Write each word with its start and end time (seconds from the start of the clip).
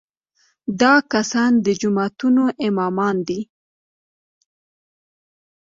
دا 0.81 0.93
کسان 1.13 1.51
د 1.65 1.67
جوماتونو 1.81 2.43
امامان 2.67 3.15
دي. 3.27 3.39